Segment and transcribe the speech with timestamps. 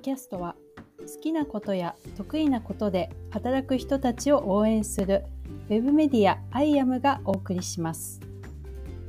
[0.00, 0.56] キャストは
[0.98, 5.24] 好きなことや得意なことで働く人たちを応援する
[5.68, 8.20] ウェブメディアアイアムがお送りします。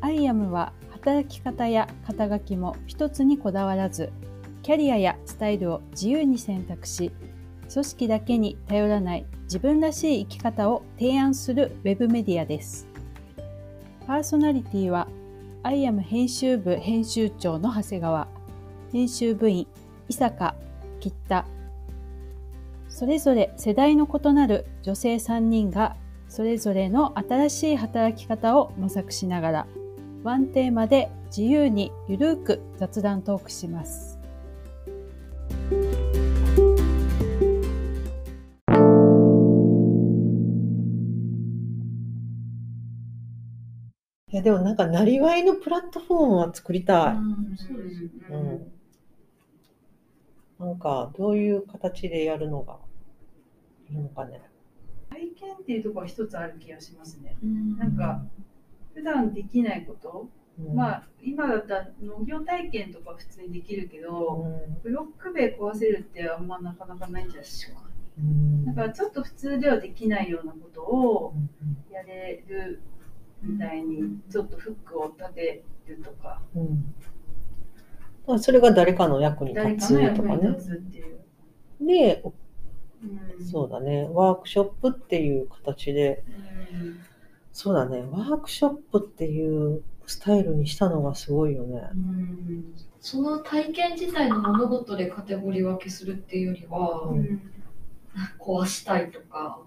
[0.00, 4.12] アイアムは働き方や肩書きも一つにこだわらず、
[4.62, 7.12] キャリアやスタイルを自由に選択し、
[7.72, 12.86] 組織だけに頼らない自分らしい生き方を提案するウェブメディアです。
[14.06, 15.06] パーソナリティは
[15.62, 18.28] アイアム編集部編集長の長谷川、
[18.92, 19.66] 編集部員
[20.08, 20.56] 伊坂、
[21.00, 21.46] 吉田、
[22.88, 25.96] それぞれ世代の異なる女性3人が
[26.28, 29.66] それぞれの新しい働き方を模索しながら
[30.22, 34.18] ワンテーマで自由にゆるーく雑談トークします。
[44.32, 47.16] いやでもなんかなりわいのプラットフォームは作りたい。
[47.56, 48.12] そうですよね。
[48.30, 48.36] う
[48.76, 48.79] ん
[50.60, 52.78] なんかどういう形でやるのが
[53.88, 54.42] いいのかね。
[55.08, 57.38] 体験っていうところは一つある気がしますね。
[57.42, 57.78] うん。
[57.78, 58.22] なんか
[58.94, 60.76] 普段できないこと、うん。
[60.76, 64.78] まあ今だったら農業体験とか普通にできるけうど、ん。
[64.82, 67.82] ブロック塀壊せるってあんまなかなかないんじゃないですか。
[68.18, 68.66] うん。
[68.66, 71.92] だからちょっと普通ではできないようなことをうん。
[71.92, 72.82] やれる
[73.42, 76.94] みたいに、ちょっとフックを立てるとか、うん
[78.30, 80.56] だからそれが誰かの役に誰立つとかね。
[81.80, 82.22] で、
[83.02, 83.46] うん。
[83.46, 86.22] そうだね、ワークショップっていう形で、
[86.72, 87.00] うん
[87.52, 91.82] そうだね、ワークショップっていうスタイルにしたのがすごいよね。
[91.92, 92.74] うん。
[93.00, 97.42] その体験自体の物事でカテゴリー分けするっていうよりは、うん
[98.40, 99.60] 壊したいとか、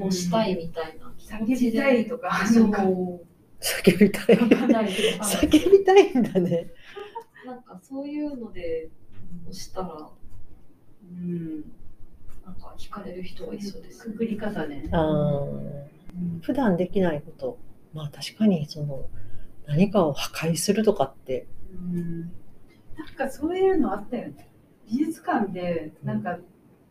[0.00, 1.12] こうしたいみたいな。
[1.18, 2.70] 叫びたいとか、そう。
[3.60, 4.36] 叫びたい。
[4.36, 6.72] 叫びたいんだね。
[7.48, 8.90] なんかそういうので
[9.48, 10.10] 押したら
[11.02, 11.60] うん、
[12.44, 14.86] なんか惹かれる人がいそうですくくり方ね。
[14.92, 17.58] あー普段できないこと。
[17.94, 19.08] まあ確かにその
[19.66, 21.46] 何かを破壊するとかって。
[21.72, 22.20] うん
[22.96, 24.50] なんかそういうのあったよね。
[24.90, 26.38] 美術館でなんか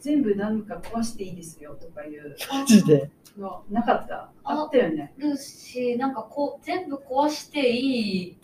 [0.00, 3.10] 全部なんか壊していいですよとかいうマジで？
[3.38, 4.30] のなかった？
[4.44, 5.14] あったよね。
[5.16, 8.38] るしなんかこう全部壊していい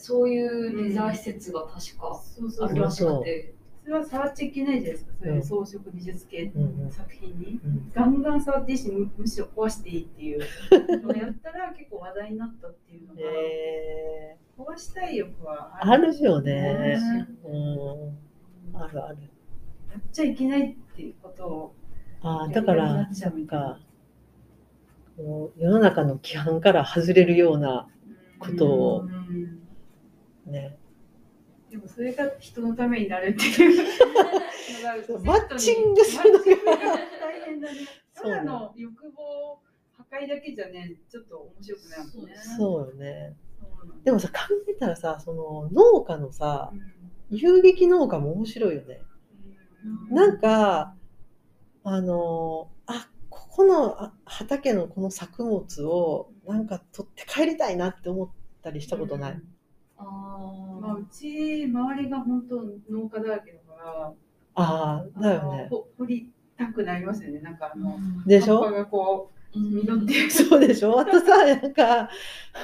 [0.00, 2.68] そういうレジャー施設が確かそうそうそう。
[2.68, 5.12] あるらしくて、それは触っちゃいけないじゃないですか。
[5.22, 7.60] そういう装飾美術系うんうん作品に。
[7.64, 10.40] うんガンガン触っていいし、むむしろ壊していいっていう
[11.02, 16.52] のをやったら結構話題になったっていうのが、え壊したい欲はー、あるよね。
[16.52, 18.80] ねうん。
[18.80, 19.18] あるある。
[19.92, 21.74] やっちゃいけないっていうことを
[22.22, 23.80] あーだからなんか
[25.16, 27.88] こう世の中の規範から外れるような
[28.38, 29.59] ことをうん
[30.46, 30.78] ね。
[31.70, 33.86] でもそれが人のためになるっていう
[35.24, 37.78] マッチングするのが大変だね。
[38.12, 39.60] ただの欲望
[39.92, 42.34] 破壊だけじゃね、ちょっと面白くないもんね。
[42.58, 43.36] そうよね。
[44.04, 44.34] でもさ考
[44.68, 49.00] えたらさその農家のさうん遊撃農家も面白いよね。
[50.10, 50.96] うんなんか
[51.84, 58.30] あのあここのあ畑のこの作物をなんか取って帰りたいなって思っ
[58.62, 59.32] たりしたことない？
[59.34, 59.48] うん
[60.02, 62.56] あまあ、うち周りが本当
[62.90, 64.12] 農家だらけだから、
[64.54, 65.66] ああだよね。
[65.70, 67.40] ほ掘りたくなりますよね。
[67.40, 70.30] なんかあの、でしょがこう実ってる。
[70.30, 70.98] そうでしょ？
[71.00, 72.08] あとさなんか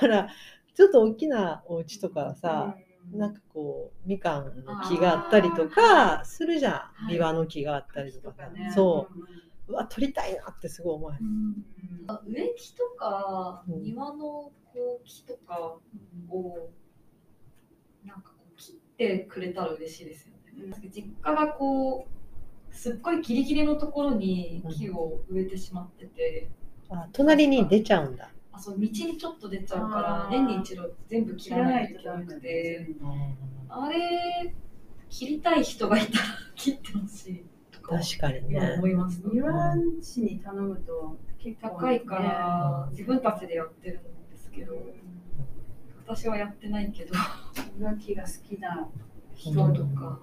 [0.00, 0.28] ほら
[0.74, 2.76] ちょっと大きなお家とかはさ、
[3.12, 3.18] うん。
[3.18, 7.14] なんかこうみかんの木があったりとかするじゃん、い。
[7.14, 8.44] ビワの木があったりとか。
[8.44, 9.18] さ、ねそう。
[9.18, 9.24] うん。
[9.68, 11.64] うわ取りたいなってすごい思ううん。
[12.06, 13.82] あ植木とかうん。
[13.82, 14.52] 庭のこ
[15.02, 15.78] う木とか
[16.30, 16.70] を
[18.04, 20.64] なんかこう切ってくれたら嬉しいですよね。
[20.64, 26.48] うん実家がこうすっごいギリギリのところに木を植えてしまってて、
[26.90, 32.88] あ隣に出ちゃうんだ、あそう道にちょっと出ちゃうから年に一度全部切切らないいとといけなくて。
[33.68, 34.54] あれ
[35.10, 36.24] 切りたい人がいたら
[36.54, 38.74] 切ってほしいとか確かに今ね。
[38.78, 44.74] 思います、庭師に頼むと結構高いからね自分たちでやってるんですけど
[46.06, 47.14] 私はやってないけど
[47.80, 48.88] が好きな
[49.34, 50.20] 人人とか、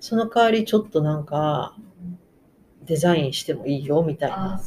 [0.00, 1.76] その代わりちょっとなんか
[2.84, 4.60] デザインしてもいいよみたいな。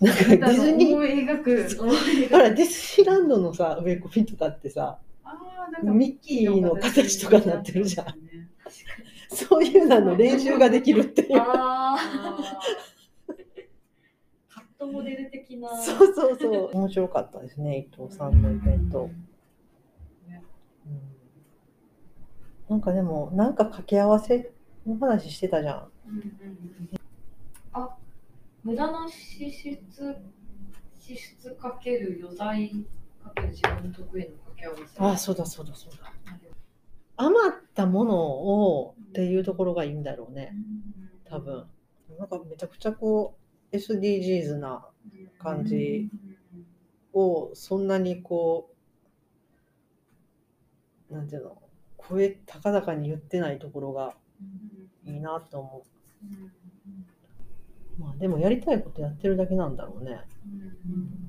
[0.00, 4.98] なんかディズニーほらディズニーランドのさ植え込みとかってさ
[5.82, 8.06] ミッキーの形とかになってるじゃん
[9.28, 11.42] そういうのの練習ができるっていう
[14.78, 19.10] トモデル的なそうそうそう 面白かったですね伊藤さんのイベント、
[22.68, 24.52] なんかでも、なんか掛け合わせ
[24.86, 25.90] の話してたじゃん。
[26.06, 26.98] うんうんうん
[27.72, 27.96] あ、
[28.62, 30.16] 無駄な支出、
[30.98, 32.70] 支出かける余罪
[33.22, 35.00] かける自分得意の掛け合わせ。
[35.00, 36.12] ああ、そうだそうだそうだ。
[37.16, 40.54] 余ったものをっていうところがいいんだろうね。
[41.24, 41.66] 多分。
[42.18, 44.86] なんかめちゃくちゃこう、SDGs な
[45.38, 46.08] 感じ
[47.12, 48.70] をそんなにこ
[51.10, 51.62] う、なんていうの、
[51.96, 54.14] 声高々に言ってないところが
[55.04, 55.84] いいなと思
[57.98, 58.00] う。
[58.00, 60.20] まあでもやりたいことやってるだけなんだろうね。
[60.86, 61.28] うん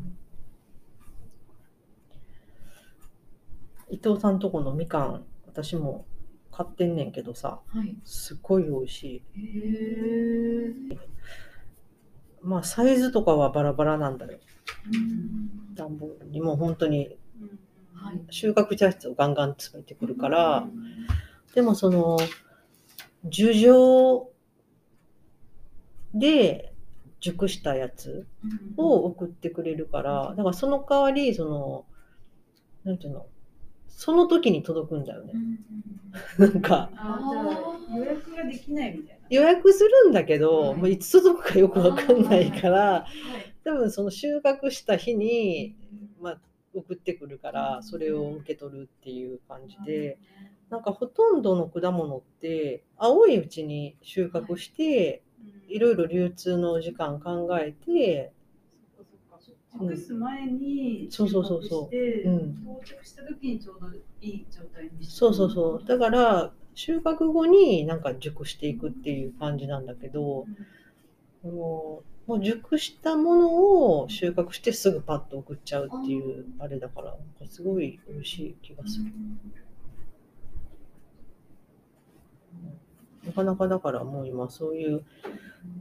[3.92, 6.06] 伊藤さんとこのみかん、私も
[6.52, 7.96] 買ってんねんけどさ、はい。
[8.06, 9.24] すっごい美味しい。
[12.42, 14.40] まあサイズとかはバラバラなんだよ。
[14.94, 17.18] うん段ボールにも本当に
[18.02, 18.22] はい。
[18.30, 20.68] 収穫茶室をガンガン詰めてくるから、
[21.54, 22.18] でもその、
[23.26, 24.30] 樹状
[26.14, 26.74] で
[27.20, 28.26] 熟したやつ
[28.78, 31.86] を送ってくれるから、だからその代わり、その、
[32.86, 33.28] なんていうの、
[33.90, 35.34] その時に届くんだよね。
[36.38, 36.90] なんか、
[37.96, 39.28] 予約ができないみたいな。
[39.30, 40.76] 予約するんだけど、はい。
[40.76, 43.54] もういつ届くかよくわかんないから、はい。
[43.64, 45.76] 多分その収穫した日に、
[46.20, 46.42] まあ、
[46.74, 50.18] 送ってくるから、それを受け取るっていう感じで、
[50.70, 55.24] なんかほとんどの果物って青いうちに収穫して、
[55.68, 58.32] いろいろ流通の時間考えて、
[59.74, 61.96] 熟す前にそうそうそうそう。
[61.96, 62.64] うん。
[62.64, 63.88] 到着した時にちょうど
[64.22, 65.14] いい状態にして。
[65.16, 65.88] そうそうそう。
[65.88, 70.46] だから収穫後になんか熟していくっていう感じなんだけど、
[71.44, 77.16] あのもう熟したものを収穫してすぐパッと送っちゃうっていうあれだから、
[77.48, 79.06] すごい美味しい気がする。
[83.26, 85.04] なかなかだからもう今そういう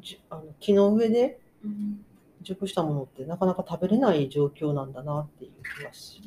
[0.02, 2.04] じあの木の上でうん
[2.42, 6.22] 熟したものってなかなか食べれない状況なんだなっていう気がし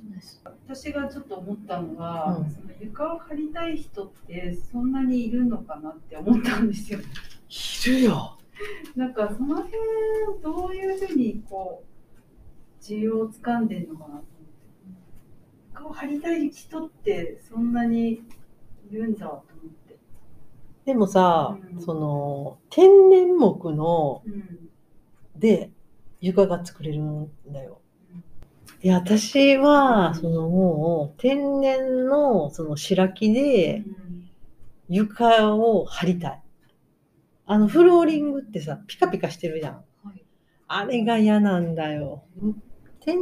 [0.67, 6.99] 私がちょっと思ったのは、うんその床を張りたい人ってそんなにいるのかなって思ったんですよ。
[6.99, 8.37] いるよ
[8.95, 9.71] なんかその辺
[10.41, 11.83] どういうふうにこ
[12.79, 14.27] う需要をつかんでるのかなと思って。
[15.73, 18.23] 床を張りたい人ってそんなに
[18.89, 19.43] いるんだと思っ
[19.87, 19.97] て。
[20.85, 24.69] でもさ、うんその天然木のうん
[25.37, 25.71] で
[26.21, 27.81] 床が作れるんだよ。
[28.83, 33.83] いや私はそのもう天然のその白木で
[34.87, 36.41] 床を張りたい。
[37.45, 39.73] あのフローリングってさピカピカしてるじゃん。
[39.73, 40.23] はい。
[40.67, 42.23] あれが嫌なんだよ。
[43.01, 43.17] 天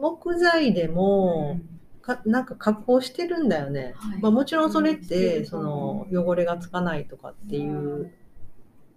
[0.00, 1.60] 木材でも、
[2.02, 3.94] かなんか加工してるんだよね。
[3.96, 8.12] はいまあ、もちろんそれっうんてその汚れがつかないとかっていう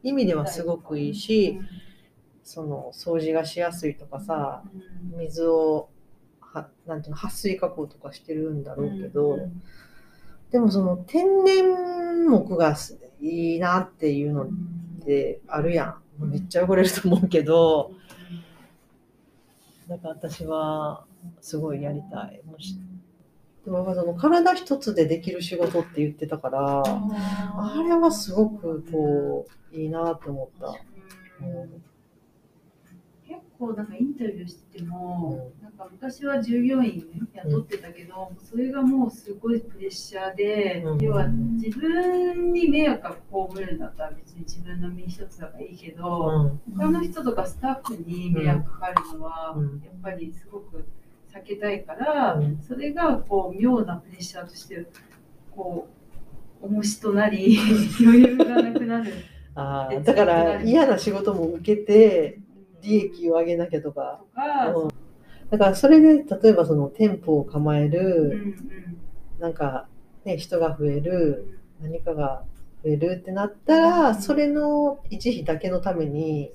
[0.04, 1.60] 意味ではすごくいいし、
[2.46, 4.64] その掃除がしやすいとかさ
[5.18, 5.90] 水を
[6.40, 9.62] はなんていうの撥水加工とかしてるんだろうけど、うん
[10.52, 14.48] でもその天然木がすいいなっていうのっ
[15.04, 16.26] てあるやん。
[16.26, 17.92] めっちゃ汚れると思うけど、
[19.90, 21.04] だから私は
[21.42, 22.42] すごいやりたい。
[22.46, 22.78] もし
[23.66, 30.68] でもその体一つでできる仕事って言ってたから、あれはすごくこういいなって思った。
[30.68, 31.95] うん結
[33.58, 41.00] 構なんかインタビューしてても、なんか昔は従業員雇ってたけど、それがもうすごいプレッシャーで、うん。
[41.00, 43.16] 要は自分に迷惑が
[43.56, 46.78] 被るんだったら別に自分の身一つだからいいけど、うん。
[46.78, 49.82] 他の人とかスタッフに迷惑かかるのは、うん。
[49.84, 50.86] やっぱりすごく
[51.34, 52.60] 避けたいから、うん。
[52.62, 54.86] それがこう妙なプレッシャーとして
[55.52, 55.88] こ
[56.62, 57.58] う重しとなり
[58.02, 59.14] 余裕がなくなる。
[59.58, 62.40] あーだから嫌な仕事も受けて
[62.86, 64.22] 利益を上げなきゃとか。
[64.76, 64.88] うん。
[65.50, 68.98] だからそれで例えばその店舗を構えうんうる、ん。
[69.40, 69.88] なんか
[70.24, 72.44] ね人が増える、何かが
[72.84, 76.52] 増えるってなったら、うんそれの維持費だけのために。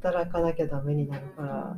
[0.00, 1.76] 働かなきゃダメになるから。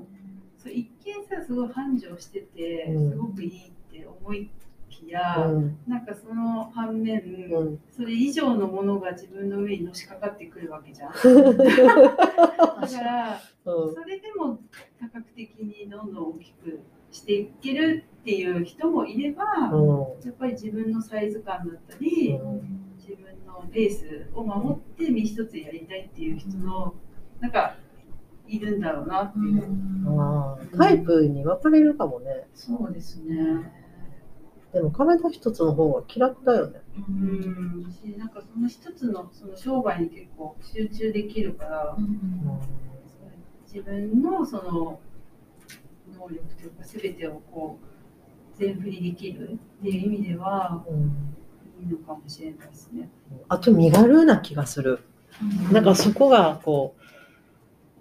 [0.59, 3.11] そう一見さすごい繁盛してて、うん。
[3.13, 4.51] すごくいいって思い
[4.91, 11.13] きや、うんなんかその反面、うんそれ以上のものが自分の上にのしかかってくるわけじゃん。
[11.15, 14.61] だからうんそれでも
[15.01, 16.81] 多角的にどんどん大きく
[17.11, 22.39] していけるっていう人もいれば、うんやっぱり自分のサイズ感だったり、
[22.99, 26.95] 自分のレースを守って身一つでやりたいっていう人の
[27.41, 27.77] なんか
[28.47, 29.65] いるんだろうなっていう。
[30.09, 32.47] あータイプに分かれるかもね。
[32.55, 33.73] そうですね。
[34.73, 36.81] でも体一つの方が気楽だよね。
[36.97, 41.97] うん、しなんかその一つのその商売に結構集中できるから、
[43.67, 45.01] 自分のその
[46.17, 51.35] 能力というか全てをこう全振りできるっていう意味ではうん
[51.81, 53.09] いいのかもしれないですね。
[53.49, 55.01] あと身軽な気がする。
[55.73, 56.95] なんかそこがこ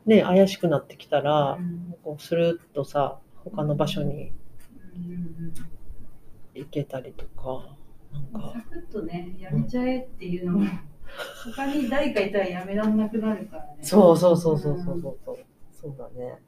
[0.05, 1.95] う、ね、怪しくなってきたらう、ん。
[2.03, 4.31] こうスルッとさ、他の場所に
[4.95, 5.53] うん
[6.53, 7.75] 行けたりとか、
[8.11, 10.65] なんか、サクッとねやめちゃえっていうのも
[11.55, 13.77] 他に誰かいたらやめらんなくなるからね。
[13.81, 15.37] そうそうそうそうそうそうそう、
[15.71, 16.39] そうだね。